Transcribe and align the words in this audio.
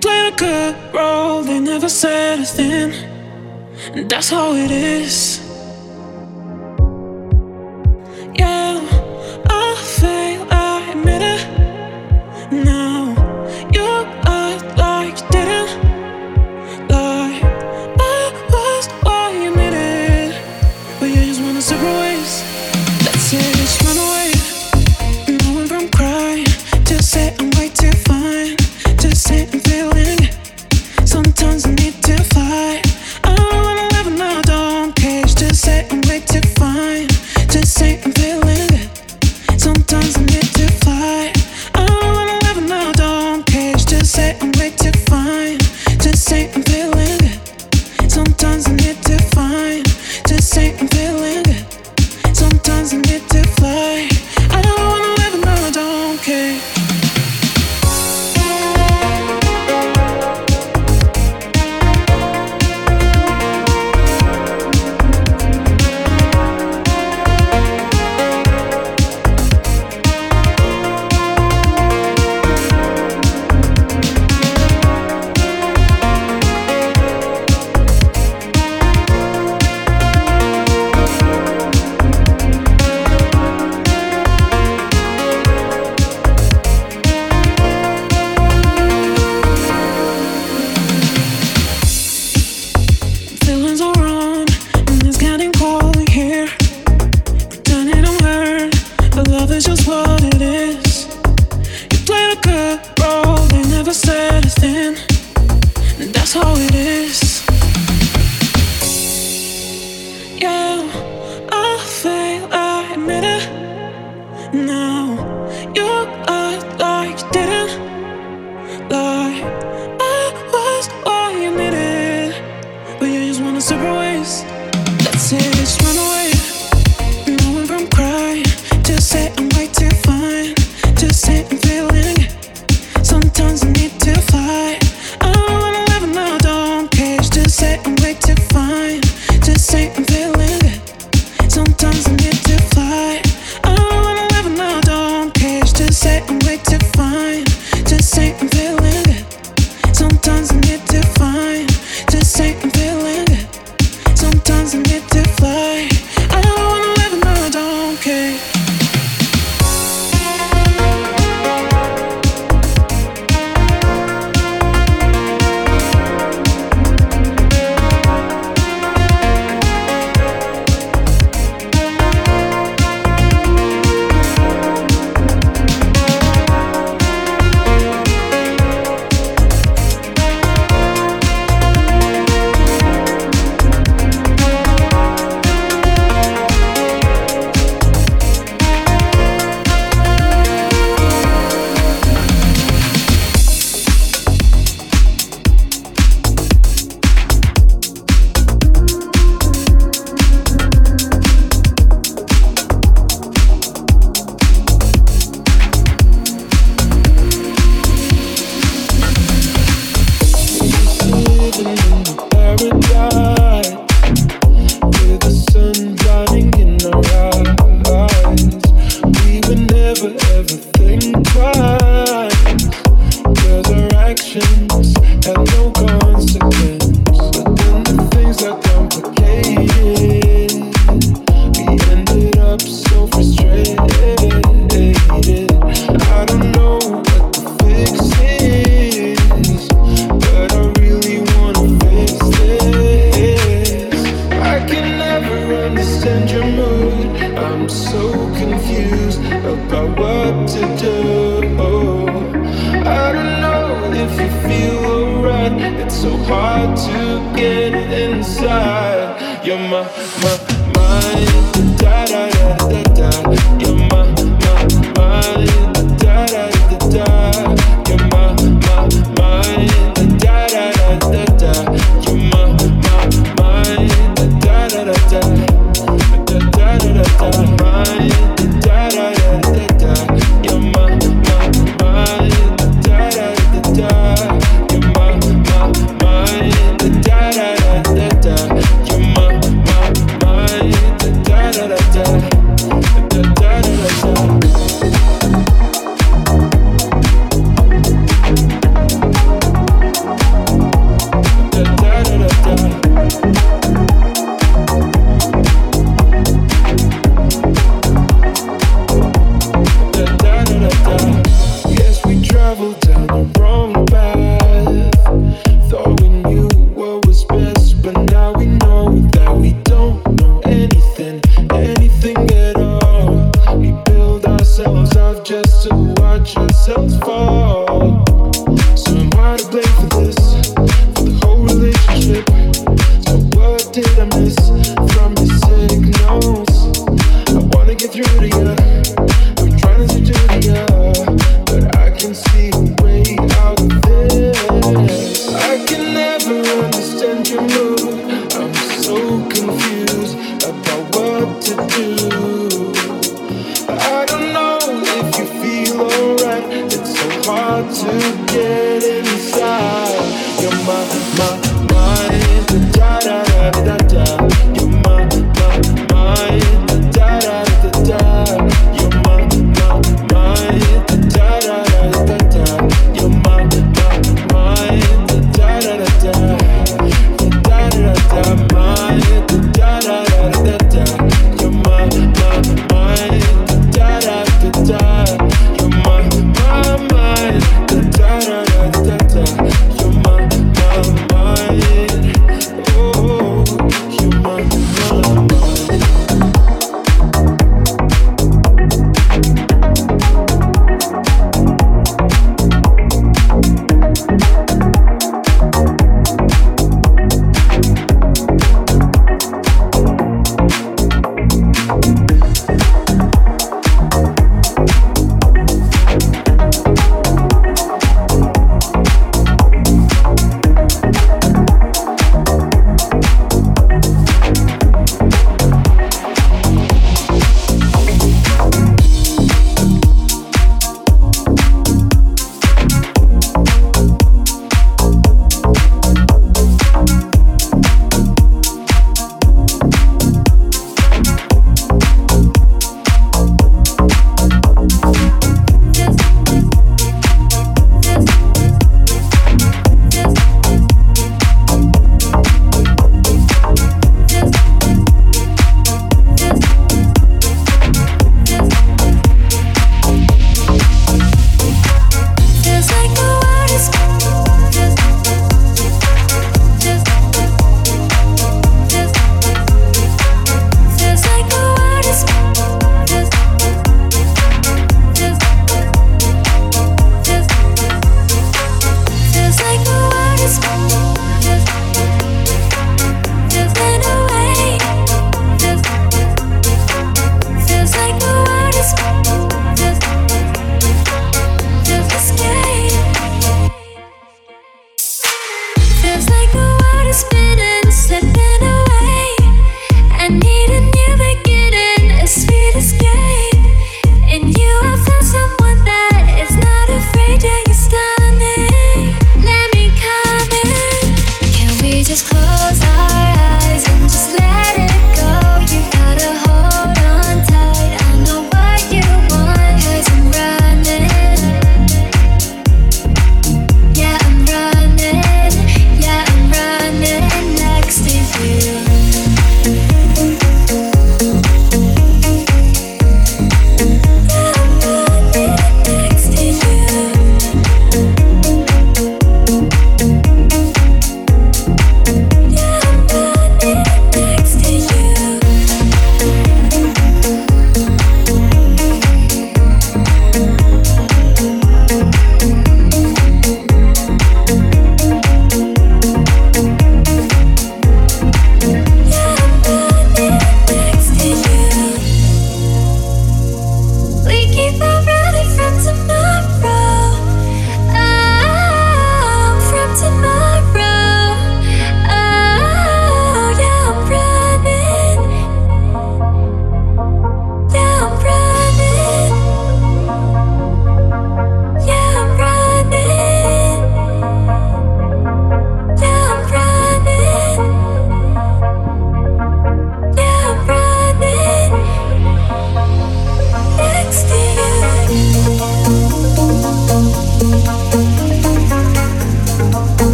played 0.00 0.32
a 0.32 0.36
good 0.36 0.94
role, 0.94 1.42
they 1.42 1.60
never 1.60 1.88
said 1.88 2.40
a 2.40 2.44
thing. 2.44 2.92
And 3.94 4.10
that's 4.10 4.30
how 4.30 4.54
it 4.54 4.70
is. 4.70 5.39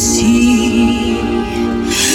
Sea. 0.00 1.20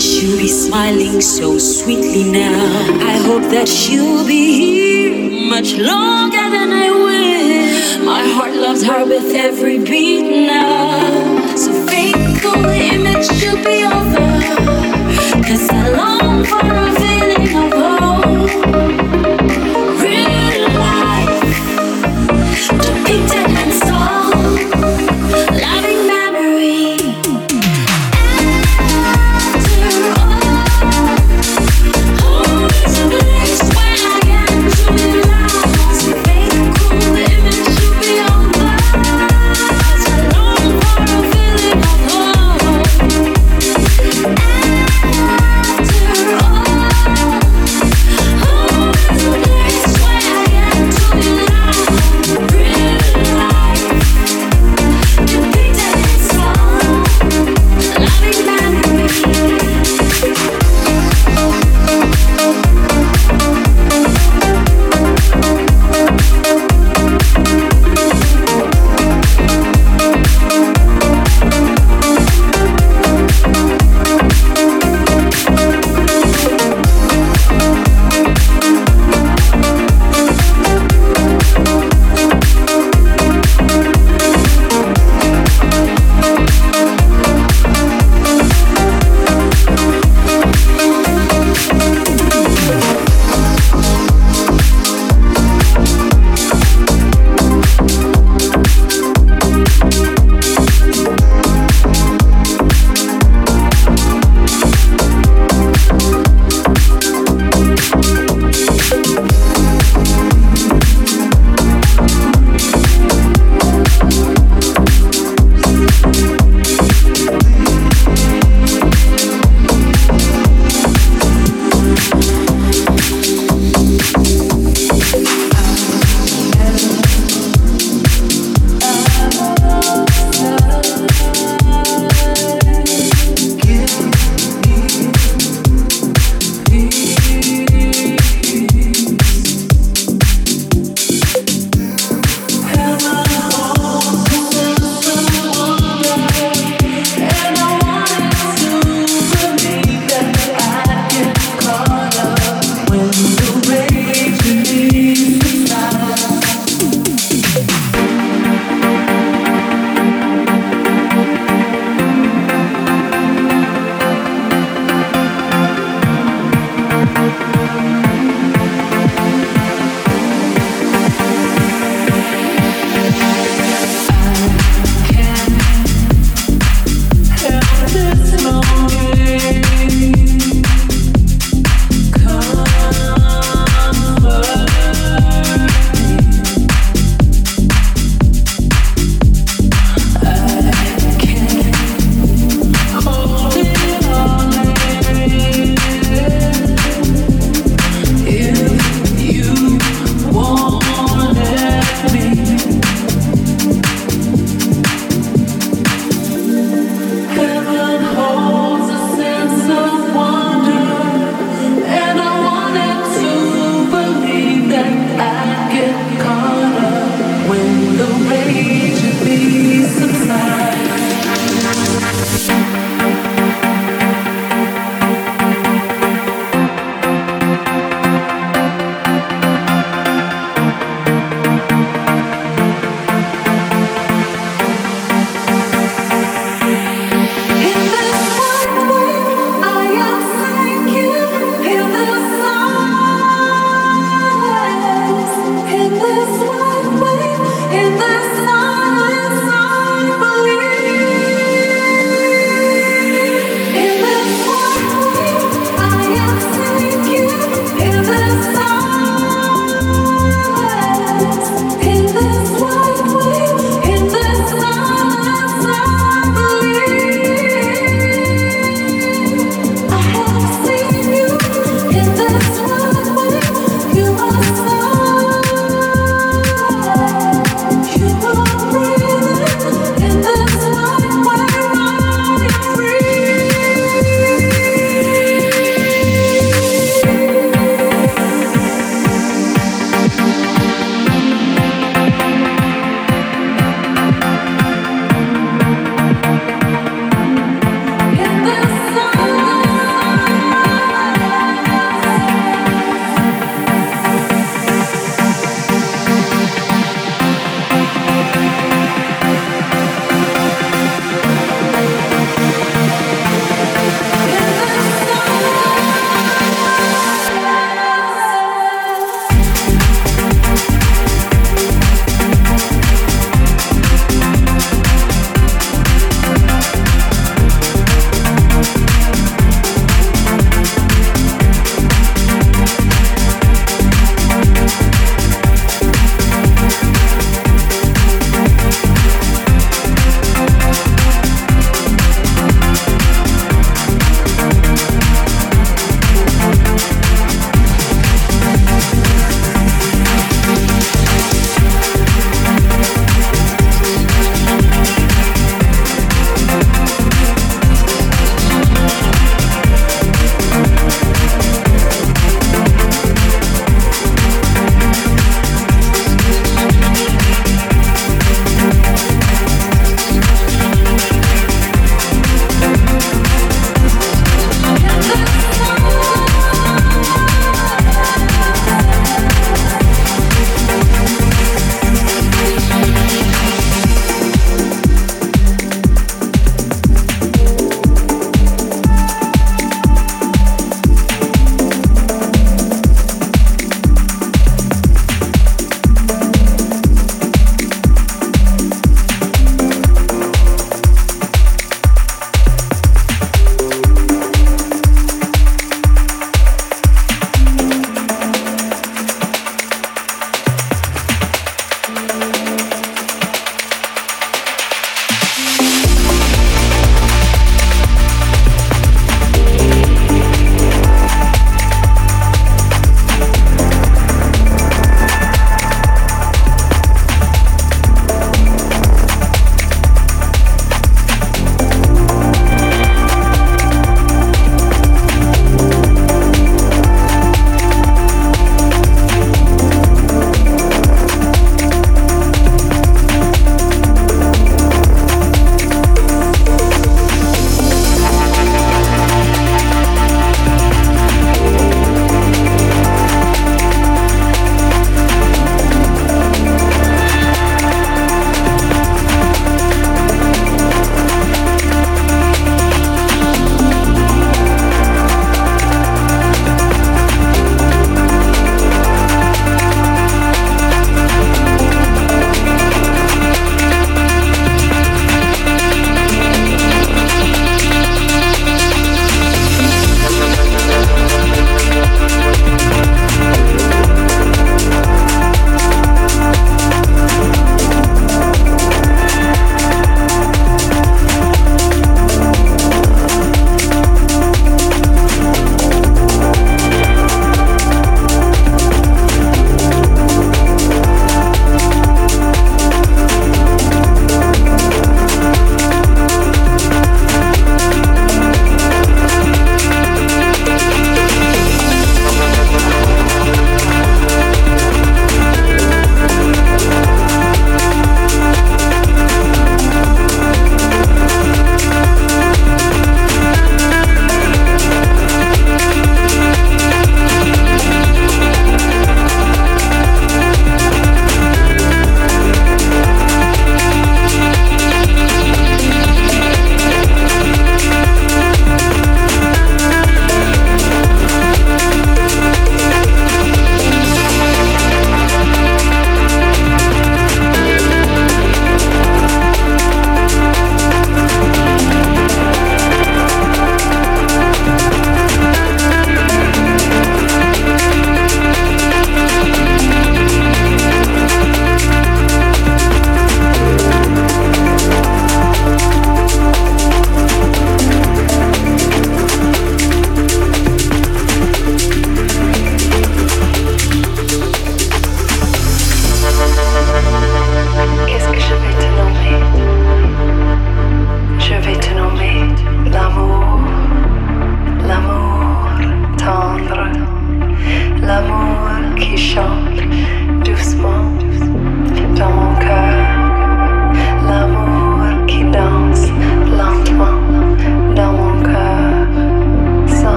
She'll 0.00 0.38
be 0.38 0.48
smiling 0.48 1.20
so 1.20 1.58
sweetly 1.58 2.24
now. 2.30 2.64
I 3.12 3.16
hope 3.28 3.42
that 3.54 3.68
she'll 3.68 4.26
be 4.26 4.44
here 4.60 5.50
much 5.50 5.74
longer 5.76 6.46
than 6.56 6.72
I 6.72 6.88
will. 6.90 8.04
My 8.04 8.22
heart 8.34 8.54
loves 8.54 8.82
her 8.84 9.04
with 9.04 9.34
every 9.34 9.78
beat 9.78 10.46
now. 10.46 11.56
So 11.56 11.72
faithful 11.86 12.64
image 12.64 13.26
should 13.38 13.62
be 13.62 13.84
over. 13.84 14.26
Cause 15.46 15.68
I 15.70 15.88
long 16.00 16.44
for 16.44 16.64
a 16.64 16.88
feeling 17.00 17.56
of 17.64 17.72
hope. 17.72 18.05